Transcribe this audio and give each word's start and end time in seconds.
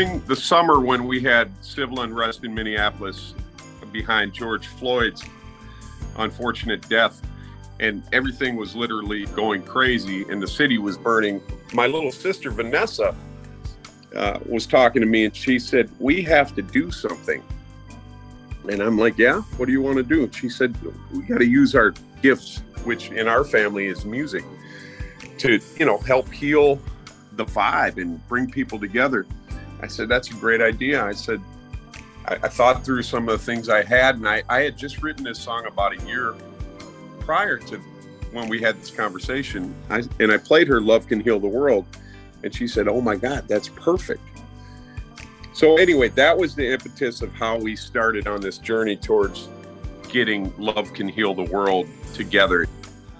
during 0.00 0.20
the 0.26 0.36
summer 0.36 0.80
when 0.80 1.06
we 1.06 1.20
had 1.20 1.52
civil 1.62 2.00
unrest 2.00 2.42
in 2.44 2.54
Minneapolis 2.54 3.34
behind 3.92 4.32
George 4.32 4.66
Floyd's 4.66 5.22
unfortunate 6.16 6.88
death, 6.88 7.20
and 7.80 8.02
everything 8.12 8.56
was 8.56 8.74
literally 8.74 9.26
going 9.26 9.62
crazy 9.62 10.22
and 10.30 10.42
the 10.42 10.46
city 10.46 10.78
was 10.78 10.96
burning. 10.96 11.40
My 11.74 11.86
little 11.86 12.12
sister 12.12 12.50
Vanessa 12.50 13.14
uh, 14.16 14.38
was 14.46 14.66
talking 14.66 15.00
to 15.02 15.06
me 15.06 15.24
and 15.26 15.36
she 15.36 15.58
said, 15.58 15.90
We 15.98 16.22
have 16.22 16.54
to 16.54 16.62
do 16.62 16.90
something. 16.90 17.42
And 18.70 18.80
I'm 18.80 18.96
like, 18.96 19.18
Yeah, 19.18 19.40
what 19.58 19.66
do 19.66 19.72
you 19.72 19.82
want 19.82 19.98
to 19.98 20.02
do? 20.02 20.24
And 20.24 20.34
she 20.34 20.48
said, 20.48 20.74
We 21.12 21.22
got 21.22 21.38
to 21.38 21.46
use 21.46 21.74
our 21.74 21.92
gifts, 22.22 22.62
which 22.84 23.10
in 23.10 23.28
our 23.28 23.44
family 23.44 23.86
is 23.86 24.06
music, 24.06 24.44
to, 25.38 25.60
you 25.78 25.84
know, 25.84 25.98
help 25.98 26.30
heal 26.32 26.80
the 27.32 27.44
vibe 27.44 27.98
and 27.98 28.26
bring 28.28 28.50
people 28.50 28.78
together. 28.78 29.26
I 29.82 29.86
said, 29.86 30.08
That's 30.08 30.30
a 30.30 30.34
great 30.34 30.60
idea. 30.60 31.04
I 31.04 31.12
said, 31.12 31.40
I, 32.26 32.34
I 32.34 32.48
thought 32.48 32.84
through 32.84 33.02
some 33.02 33.28
of 33.28 33.38
the 33.38 33.44
things 33.44 33.68
I 33.68 33.82
had, 33.82 34.16
and 34.16 34.28
I, 34.28 34.42
I 34.48 34.60
had 34.60 34.76
just 34.76 35.02
written 35.02 35.24
this 35.24 35.38
song 35.38 35.66
about 35.66 36.00
a 36.00 36.06
year 36.06 36.34
prior 37.20 37.58
to 37.58 37.78
when 38.32 38.48
we 38.48 38.60
had 38.60 38.80
this 38.80 38.90
conversation, 38.90 39.74
I, 39.88 40.02
and 40.20 40.30
I 40.30 40.36
played 40.36 40.68
her 40.68 40.80
"Love 40.80 41.08
Can 41.08 41.20
Heal 41.20 41.40
the 41.40 41.48
World," 41.48 41.84
and 42.44 42.54
she 42.54 42.66
said, 42.68 42.88
"Oh 42.88 43.00
my 43.00 43.16
God, 43.16 43.46
that's 43.48 43.68
perfect." 43.68 44.22
So 45.52 45.76
anyway, 45.76 46.08
that 46.10 46.36
was 46.36 46.54
the 46.54 46.66
impetus 46.72 47.22
of 47.22 47.32
how 47.34 47.58
we 47.58 47.76
started 47.76 48.26
on 48.26 48.40
this 48.40 48.58
journey 48.58 48.96
towards 48.96 49.48
getting 50.08 50.52
"Love 50.58 50.92
Can 50.92 51.08
Heal 51.08 51.34
the 51.34 51.44
World" 51.44 51.88
together. 52.14 52.66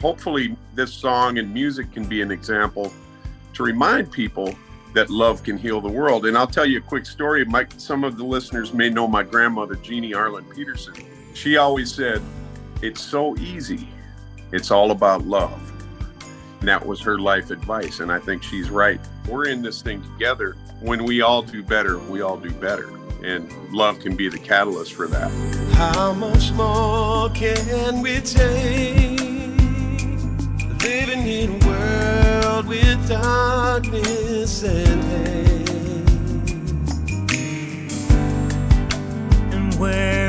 Hopefully, 0.00 0.56
this 0.74 0.92
song 0.92 1.38
and 1.38 1.52
music 1.52 1.92
can 1.92 2.04
be 2.04 2.20
an 2.20 2.30
example 2.30 2.92
to 3.54 3.62
remind 3.62 4.10
people 4.10 4.54
that 4.96 5.10
love 5.10 5.42
can 5.42 5.58
heal 5.58 5.80
the 5.80 5.88
world. 5.88 6.24
And 6.24 6.36
I'll 6.36 6.46
tell 6.46 6.66
you 6.66 6.78
a 6.78 6.80
quick 6.80 7.04
story. 7.04 7.44
My, 7.44 7.66
some 7.76 8.02
of 8.02 8.16
the 8.16 8.24
listeners 8.24 8.72
may 8.72 8.88
know 8.88 9.06
my 9.06 9.22
grandmother, 9.22 9.74
Jeannie 9.76 10.12
Arland 10.12 10.52
Peterson. 10.54 10.94
She 11.34 11.58
always 11.58 11.94
said, 11.94 12.22
It's 12.80 13.02
so 13.02 13.36
easy 13.36 13.88
it's 14.52 14.70
all 14.70 14.90
about 14.90 15.26
love. 15.26 15.60
And 16.60 16.68
that 16.68 16.84
was 16.84 17.00
her 17.02 17.18
life 17.18 17.50
advice. 17.50 18.00
And 18.00 18.10
I 18.10 18.18
think 18.18 18.42
she's 18.42 18.70
right. 18.70 19.00
We're 19.28 19.48
in 19.48 19.60
this 19.60 19.82
thing 19.82 20.02
together. 20.02 20.56
When 20.80 21.04
we 21.04 21.20
all 21.20 21.42
do 21.42 21.62
better, 21.62 21.98
we 21.98 22.22
all 22.22 22.38
do 22.38 22.50
better. 22.50 22.88
And 23.24 23.52
love 23.72 23.98
can 24.00 24.16
be 24.16 24.28
the 24.28 24.38
catalyst 24.38 24.94
for 24.94 25.08
that. 25.08 25.30
How 25.74 26.12
much 26.12 26.52
more 26.52 27.28
can 27.30 28.02
we 28.02 28.20
take? 28.20 29.20
Living 30.80 31.26
in 31.26 31.62
a 31.62 31.66
world 31.66 32.45
with 32.66 33.08
darkness 33.08 34.62
and 34.64 35.04
hate. 35.04 35.70
And 39.54 39.74
where 39.78 40.25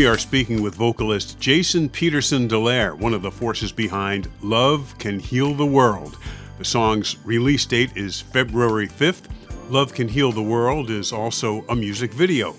We 0.00 0.06
are 0.06 0.16
speaking 0.16 0.62
with 0.62 0.76
vocalist 0.76 1.38
Jason 1.40 1.90
Peterson 1.90 2.48
Delaire, 2.48 2.96
one 2.96 3.12
of 3.12 3.20
the 3.20 3.30
forces 3.30 3.70
behind 3.70 4.30
Love 4.40 4.94
Can 4.96 5.20
Heal 5.20 5.52
the 5.52 5.66
World. 5.66 6.16
The 6.56 6.64
song's 6.64 7.18
release 7.26 7.66
date 7.66 7.94
is 7.94 8.18
February 8.18 8.88
5th. 8.88 9.28
Love 9.68 9.92
Can 9.92 10.08
Heal 10.08 10.32
the 10.32 10.40
World 10.40 10.88
is 10.88 11.12
also 11.12 11.66
a 11.68 11.76
music 11.76 12.14
video. 12.14 12.56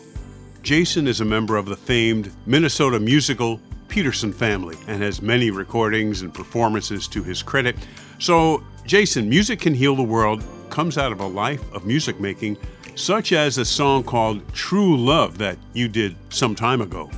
Jason 0.62 1.08
is 1.08 1.22
a 1.22 1.26
member 1.26 1.58
of 1.58 1.66
the 1.66 1.76
famed 1.76 2.32
Minnesota 2.46 3.00
musical 3.00 3.60
Peterson 3.88 4.32
family 4.32 4.78
and 4.88 5.02
has 5.02 5.24
many 5.24 5.50
recordings 5.50 6.22
and 6.22 6.32
performances 6.32 7.08
to 7.08 7.24
his 7.24 7.42
credit. 7.42 7.76
So, 8.20 8.64
Jason, 8.86 9.28
Music 9.28 9.62
Can 9.62 9.74
Heal 9.74 9.96
the 9.96 10.04
World 10.04 10.44
comes 10.70 10.96
out 10.96 11.12
of 11.12 11.22
a 11.22 11.28
life 11.28 11.74
of 11.74 11.88
music 11.88 12.20
making, 12.20 12.58
such 12.94 13.32
as 13.32 13.58
a 13.58 13.66
song 13.66 14.04
called 14.04 14.48
True 14.54 14.96
Love 14.96 15.40
that 15.40 15.58
you 15.74 15.88
did 15.88 16.16
some 16.30 16.54
time 16.54 16.82
ago. 16.82 17.10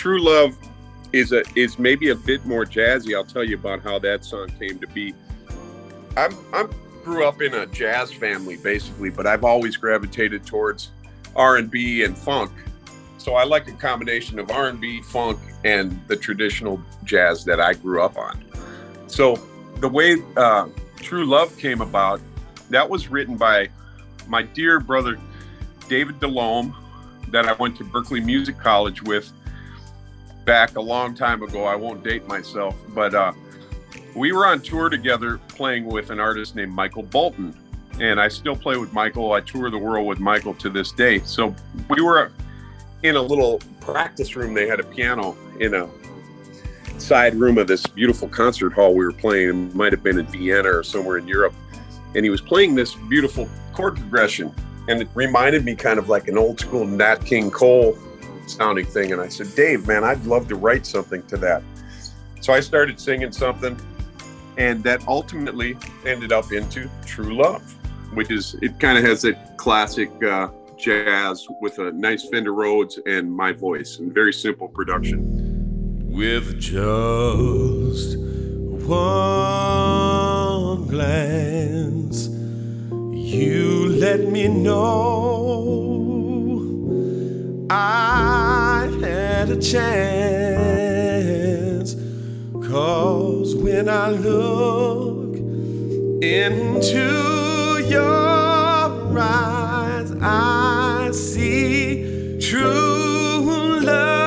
True 0.00 0.18
Love 0.18 0.56
is 1.12 1.32
a 1.32 1.42
is 1.54 1.78
maybe 1.78 2.08
a 2.08 2.14
bit 2.14 2.46
more 2.46 2.64
jazzy. 2.64 3.14
I'll 3.14 3.22
tell 3.22 3.44
you 3.44 3.56
about 3.56 3.82
how 3.82 3.98
that 3.98 4.24
song 4.24 4.48
came 4.58 4.78
to 4.78 4.86
be. 4.86 5.12
I'm 6.16 6.34
I'm 6.54 6.70
grew 7.04 7.26
up 7.26 7.42
in 7.42 7.52
a 7.52 7.66
jazz 7.66 8.10
family 8.10 8.56
basically, 8.56 9.10
but 9.10 9.26
I've 9.26 9.44
always 9.44 9.76
gravitated 9.76 10.46
towards 10.46 10.92
R&B 11.36 12.04
and 12.04 12.16
funk. 12.16 12.50
So 13.18 13.34
I 13.34 13.44
like 13.44 13.68
a 13.68 13.72
combination 13.72 14.38
of 14.38 14.50
R&B, 14.50 15.02
funk, 15.02 15.38
and 15.64 16.00
the 16.08 16.16
traditional 16.16 16.80
jazz 17.04 17.44
that 17.44 17.60
I 17.60 17.74
grew 17.74 18.02
up 18.02 18.16
on. 18.16 18.42
So 19.06 19.36
the 19.80 19.88
way 19.88 20.16
uh, 20.34 20.68
True 20.96 21.26
Love 21.26 21.58
came 21.58 21.82
about, 21.82 22.22
that 22.70 22.88
was 22.88 23.08
written 23.08 23.36
by 23.36 23.68
my 24.26 24.44
dear 24.44 24.80
brother 24.80 25.18
David 25.90 26.20
Delhomme, 26.20 26.74
that 27.28 27.44
I 27.44 27.52
went 27.52 27.76
to 27.76 27.84
Berklee 27.84 28.24
Music 28.24 28.58
College 28.58 29.02
with 29.02 29.30
back 30.50 30.74
a 30.74 30.80
long 30.80 31.14
time 31.14 31.44
ago. 31.44 31.62
I 31.62 31.76
won't 31.76 32.02
date 32.02 32.26
myself, 32.26 32.74
but 32.88 33.14
uh, 33.14 33.32
we 34.16 34.32
were 34.32 34.48
on 34.48 34.60
tour 34.60 34.88
together 34.88 35.38
playing 35.46 35.84
with 35.84 36.10
an 36.10 36.18
artist 36.18 36.56
named 36.56 36.72
Michael 36.72 37.04
Bolton. 37.04 37.56
And 38.00 38.20
I 38.20 38.26
still 38.26 38.56
play 38.56 38.76
with 38.76 38.92
Michael. 38.92 39.30
I 39.32 39.42
tour 39.42 39.70
the 39.70 39.78
world 39.78 40.08
with 40.08 40.18
Michael 40.18 40.54
to 40.54 40.68
this 40.68 40.90
day. 40.90 41.20
So 41.20 41.54
we 41.88 42.02
were 42.02 42.32
in 43.04 43.14
a 43.14 43.22
little 43.22 43.60
practice 43.78 44.34
room. 44.34 44.52
They 44.52 44.66
had 44.66 44.80
a 44.80 44.82
piano 44.82 45.36
in 45.60 45.72
a 45.74 45.88
side 46.98 47.36
room 47.36 47.56
of 47.56 47.68
this 47.68 47.86
beautiful 47.86 48.26
concert 48.26 48.72
hall 48.72 48.92
we 48.92 49.04
were 49.04 49.12
playing. 49.12 49.68
It 49.68 49.74
might 49.76 49.92
have 49.92 50.02
been 50.02 50.18
in 50.18 50.26
Vienna 50.26 50.78
or 50.78 50.82
somewhere 50.82 51.18
in 51.18 51.28
Europe. 51.28 51.54
And 52.16 52.24
he 52.24 52.30
was 52.30 52.40
playing 52.40 52.74
this 52.74 52.96
beautiful 52.96 53.48
chord 53.72 53.94
progression. 53.94 54.52
And 54.88 55.00
it 55.00 55.08
reminded 55.14 55.64
me 55.64 55.76
kind 55.76 56.00
of 56.00 56.08
like 56.08 56.26
an 56.26 56.36
old 56.36 56.58
school 56.58 56.84
Nat 56.84 57.24
King 57.24 57.52
Cole 57.52 57.96
sounding 58.50 58.86
thing. 58.86 59.12
And 59.12 59.20
I 59.20 59.28
said, 59.28 59.54
Dave, 59.54 59.86
man, 59.86 60.04
I'd 60.04 60.24
love 60.24 60.48
to 60.48 60.56
write 60.56 60.86
something 60.86 61.22
to 61.28 61.36
that. 61.38 61.62
So 62.40 62.52
I 62.52 62.60
started 62.60 62.98
singing 62.98 63.32
something, 63.32 63.78
and 64.56 64.82
that 64.84 65.06
ultimately 65.06 65.76
ended 66.06 66.32
up 66.32 66.52
into 66.52 66.88
True 67.04 67.36
Love, 67.36 67.62
which 68.14 68.30
is, 68.30 68.56
it 68.62 68.80
kind 68.80 68.96
of 68.98 69.04
has 69.04 69.22
that 69.22 69.56
classic 69.56 70.10
uh, 70.22 70.48
jazz 70.76 71.46
with 71.60 71.78
a 71.78 71.92
nice 71.92 72.26
Fender 72.28 72.54
Rhodes 72.54 72.98
and 73.06 73.30
my 73.30 73.52
voice, 73.52 73.98
and 73.98 74.12
very 74.12 74.32
simple 74.32 74.68
production. 74.68 76.08
With 76.10 76.58
just 76.58 78.16
one 78.86 79.28
glance, 80.88 82.28
you 82.28 83.86
let 83.98 84.20
me 84.28 84.48
know 84.48 85.68
I 87.70 88.09
a 89.50 89.60
chance. 89.60 91.10
Cause 92.68 93.54
when 93.56 93.88
I 93.88 94.10
look 94.10 95.36
into 96.22 97.84
your 97.88 99.18
eyes, 99.18 100.12
I 100.20 101.10
see 101.12 102.38
true 102.40 103.80
love. 103.82 104.20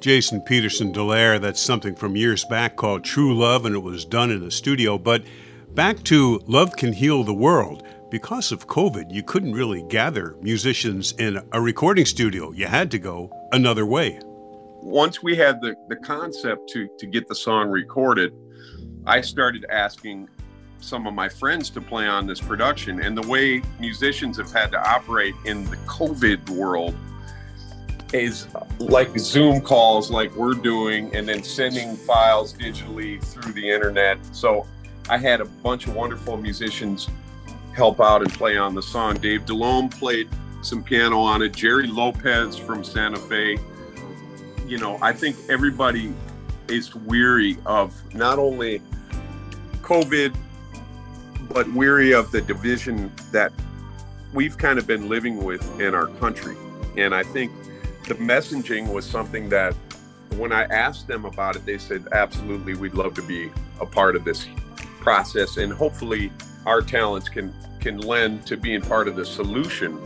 Jason 0.00 0.40
Peterson 0.42 0.92
Delaire, 0.92 1.40
that's 1.40 1.60
something 1.60 1.96
from 1.96 2.14
years 2.14 2.44
back 2.44 2.76
called 2.76 3.02
True 3.02 3.36
Love, 3.36 3.66
and 3.66 3.74
it 3.74 3.80
was 3.80 4.04
done 4.04 4.30
in 4.30 4.44
the 4.44 4.52
studio. 4.52 4.98
But 4.98 5.24
back 5.74 6.04
to 6.04 6.40
Love 6.46 6.76
Can 6.76 6.92
Heal 6.92 7.24
the 7.24 7.34
World. 7.34 7.82
Because 8.14 8.52
of 8.52 8.68
COVID, 8.68 9.12
you 9.12 9.24
couldn't 9.24 9.54
really 9.54 9.82
gather 9.88 10.36
musicians 10.40 11.10
in 11.18 11.42
a 11.50 11.60
recording 11.60 12.06
studio. 12.06 12.52
You 12.52 12.66
had 12.66 12.88
to 12.92 12.98
go 13.00 13.28
another 13.50 13.86
way. 13.86 14.20
once 14.82 15.20
we 15.20 15.34
had 15.34 15.60
the, 15.60 15.74
the 15.88 15.96
concept 15.96 16.68
to, 16.68 16.88
to 16.96 17.06
get 17.06 17.26
the 17.26 17.34
song 17.34 17.70
recorded, 17.70 18.32
I 19.04 19.20
started 19.20 19.66
asking 19.68 20.28
some 20.78 21.08
of 21.08 21.12
my 21.12 21.28
friends 21.28 21.70
to 21.70 21.80
play 21.80 22.06
on 22.06 22.28
this 22.28 22.40
production. 22.40 23.00
And 23.00 23.18
the 23.18 23.26
way 23.26 23.62
musicians 23.80 24.36
have 24.36 24.52
had 24.52 24.70
to 24.70 24.88
operate 24.88 25.34
in 25.44 25.64
the 25.64 25.76
COVID 25.78 26.50
world 26.50 26.94
is 28.12 28.46
like 28.78 29.18
Zoom 29.18 29.60
calls, 29.60 30.08
like 30.08 30.32
we're 30.36 30.54
doing, 30.54 31.12
and 31.16 31.28
then 31.28 31.42
sending 31.42 31.96
files 31.96 32.54
digitally 32.54 33.20
through 33.24 33.54
the 33.54 33.68
internet. 33.68 34.18
So 34.30 34.68
I 35.08 35.18
had 35.18 35.40
a 35.40 35.46
bunch 35.46 35.88
of 35.88 35.96
wonderful 35.96 36.36
musicians 36.36 37.08
help 37.74 38.00
out 38.00 38.22
and 38.22 38.32
play 38.32 38.56
on 38.56 38.74
the 38.74 38.82
song. 38.82 39.16
Dave 39.16 39.44
Delhomme 39.46 39.88
played 39.88 40.28
some 40.62 40.82
piano 40.82 41.20
on 41.20 41.42
it. 41.42 41.52
Jerry 41.52 41.86
Lopez 41.86 42.56
from 42.56 42.84
Santa 42.84 43.18
Fe. 43.18 43.58
You 44.66 44.78
know, 44.78 44.98
I 45.02 45.12
think 45.12 45.36
everybody 45.48 46.14
is 46.68 46.94
weary 46.94 47.58
of 47.66 47.94
not 48.14 48.38
only 48.38 48.80
COVID, 49.82 50.34
but 51.50 51.70
weary 51.72 52.12
of 52.12 52.30
the 52.30 52.40
division 52.40 53.12
that 53.30 53.52
we've 54.32 54.56
kind 54.56 54.78
of 54.78 54.86
been 54.86 55.08
living 55.08 55.44
with 55.44 55.80
in 55.80 55.94
our 55.94 56.06
country. 56.06 56.56
And 56.96 57.14
I 57.14 57.22
think 57.22 57.52
the 58.08 58.14
messaging 58.14 58.92
was 58.92 59.04
something 59.04 59.48
that 59.50 59.74
when 60.36 60.52
I 60.52 60.64
asked 60.64 61.06
them 61.06 61.24
about 61.24 61.56
it, 61.56 61.66
they 61.66 61.78
said, 61.78 62.08
absolutely, 62.12 62.74
we'd 62.74 62.94
love 62.94 63.14
to 63.14 63.22
be 63.22 63.50
a 63.80 63.86
part 63.86 64.16
of 64.16 64.24
this 64.24 64.48
process. 65.00 65.58
And 65.58 65.72
hopefully 65.72 66.32
our 66.66 66.80
talents 66.80 67.28
can, 67.28 67.54
can 67.80 67.98
lend 67.98 68.46
to 68.46 68.56
being 68.56 68.80
part 68.80 69.08
of 69.08 69.16
the 69.16 69.24
solution. 69.24 70.00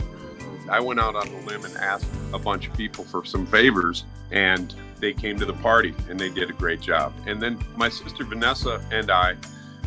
I 0.69 0.79
went 0.79 0.99
out 0.99 1.15
on 1.15 1.27
a 1.27 1.39
limb 1.45 1.65
and 1.65 1.75
asked 1.77 2.07
a 2.33 2.39
bunch 2.39 2.67
of 2.67 2.75
people 2.75 3.03
for 3.03 3.25
some 3.25 3.45
favors, 3.45 4.05
and 4.31 4.73
they 4.99 5.13
came 5.13 5.39
to 5.39 5.45
the 5.45 5.53
party 5.53 5.95
and 6.09 6.19
they 6.19 6.29
did 6.29 6.49
a 6.49 6.53
great 6.53 6.81
job. 6.81 7.13
And 7.25 7.41
then 7.41 7.57
my 7.75 7.89
sister 7.89 8.23
Vanessa 8.23 8.83
and 8.91 9.09
I 9.09 9.35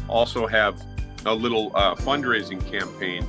also 0.09 0.47
have 0.47 0.83
a 1.27 1.35
little 1.35 1.71
uh, 1.75 1.95
fundraising 1.95 2.65
campaign 2.71 3.27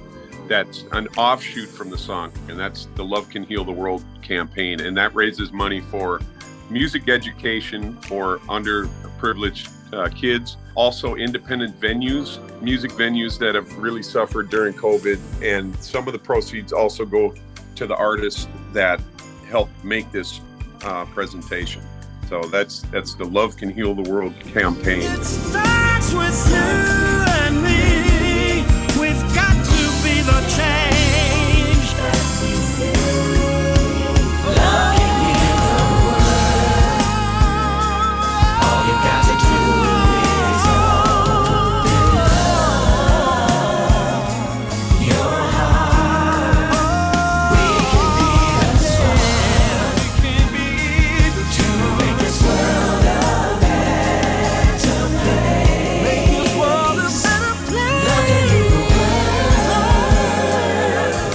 that's 0.47 0.85
an 0.91 1.07
offshoot 1.17 1.69
from 1.69 1.89
the 1.89 1.97
song, 1.97 2.31
and 2.47 2.59
that's 2.59 2.87
the 2.95 3.03
Love 3.03 3.29
Can 3.29 3.43
Heal 3.43 3.63
the 3.63 3.71
World 3.71 4.03
campaign. 4.21 4.81
And 4.81 4.97
that 4.97 5.13
raises 5.15 5.51
money 5.51 5.79
for 5.79 6.19
music 6.69 7.07
education 7.09 7.95
for 8.01 8.39
underprivileged 8.39 9.69
uh, 9.93 10.09
kids, 10.09 10.57
also 10.75 11.15
independent 11.15 11.79
venues, 11.79 12.39
music 12.61 12.91
venues 12.91 13.37
that 13.39 13.55
have 13.55 13.77
really 13.77 14.03
suffered 14.03 14.49
during 14.49 14.73
COVID. 14.73 15.19
And 15.41 15.75
some 15.83 16.07
of 16.07 16.13
the 16.13 16.19
proceeds 16.19 16.73
also 16.73 17.05
go 17.05 17.33
to 17.75 17.87
the 17.87 17.95
artists 17.95 18.47
that 18.73 19.01
help 19.47 19.69
make 19.83 20.11
this 20.11 20.41
uh, 20.83 21.05
presentation. 21.05 21.81
So 22.27 22.41
that's 22.43 22.81
that's 22.83 23.13
the 23.15 23.25
Love 23.25 23.57
Can 23.57 23.69
Heal 23.69 23.93
the 23.93 24.09
World 24.09 24.33
campaign. 24.39 25.09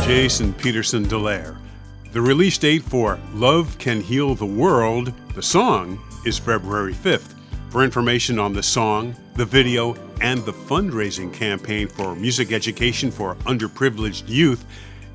Jason 0.09 0.55
Peterson 0.55 1.05
Delaire. 1.05 1.59
The 2.13 2.21
release 2.23 2.57
date 2.57 2.83
for 2.83 3.21
Love 3.35 3.77
Can 3.77 4.01
Heal 4.01 4.35
the 4.35 4.47
World, 4.47 5.13
the 5.35 5.43
song, 5.43 6.01
is 6.25 6.39
February 6.39 6.95
5th. 6.95 7.35
For 7.69 7.85
information 7.85 8.39
on 8.39 8.55
the 8.55 8.63
song, 8.63 9.15
the 9.35 9.45
video, 9.45 9.97
and 10.23 10.43
the 10.47 10.53
fundraising 10.55 11.31
campaign 11.31 11.89
for 11.89 12.15
music 12.15 12.53
education 12.53 13.11
for 13.11 13.35
underprivileged 13.45 14.27
youth, 14.31 14.65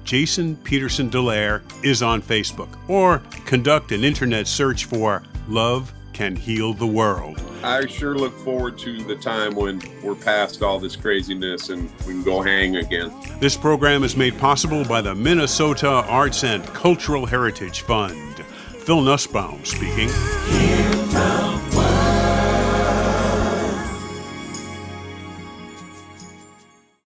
Jason 0.03 0.57
Peterson 0.57 1.09
Delaire 1.09 1.63
is 1.83 2.03
on 2.03 2.21
Facebook 2.21 2.69
or 2.87 3.17
conduct 3.47 3.93
an 3.93 4.03
internet 4.03 4.45
search 4.45 4.85
for 4.85 5.23
Love 5.47 5.91
Can 6.13 6.35
Heal 6.35 6.73
the 6.73 6.87
World. 6.87 7.41
I 7.63 7.87
sure 7.87 8.15
look 8.15 8.37
forward 8.39 8.77
to 8.79 9.03
the 9.03 9.15
time 9.15 9.55
when 9.55 9.81
we're 10.03 10.15
past 10.15 10.61
all 10.61 10.79
this 10.79 10.95
craziness 10.95 11.69
and 11.69 11.89
we 12.05 12.13
can 12.13 12.23
go 12.23 12.41
hang 12.41 12.77
again. 12.77 13.11
This 13.39 13.57
program 13.57 14.03
is 14.03 14.15
made 14.15 14.37
possible 14.37 14.85
by 14.85 15.01
the 15.01 15.15
Minnesota 15.15 15.87
Arts 15.87 16.43
and 16.43 16.63
Cultural 16.67 17.25
Heritage 17.25 17.81
Fund. 17.81 18.37
Phil 18.85 19.01
Nussbaum 19.01 19.63
speaking. 19.65 20.09